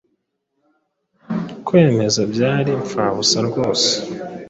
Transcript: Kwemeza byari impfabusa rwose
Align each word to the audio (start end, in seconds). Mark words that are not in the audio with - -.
Kwemeza 1.65 2.21
byari 2.33 2.69
impfabusa 2.77 3.37
rwose 3.47 3.89